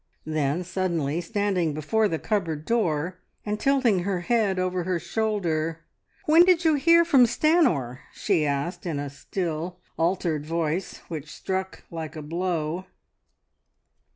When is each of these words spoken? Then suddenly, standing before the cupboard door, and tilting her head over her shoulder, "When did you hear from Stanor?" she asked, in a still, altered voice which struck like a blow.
Then 0.25 0.63
suddenly, 0.63 1.21
standing 1.21 1.75
before 1.75 2.07
the 2.07 2.17
cupboard 2.17 2.65
door, 2.65 3.19
and 3.45 3.59
tilting 3.59 3.99
her 3.99 4.21
head 4.21 4.57
over 4.57 4.83
her 4.83 4.97
shoulder, 4.99 5.81
"When 6.25 6.41
did 6.43 6.65
you 6.65 6.73
hear 6.73 7.05
from 7.05 7.27
Stanor?" 7.27 7.99
she 8.11 8.43
asked, 8.43 8.87
in 8.87 8.97
a 8.97 9.11
still, 9.11 9.77
altered 9.99 10.43
voice 10.43 11.01
which 11.07 11.31
struck 11.31 11.83
like 11.91 12.15
a 12.15 12.23
blow. 12.23 12.87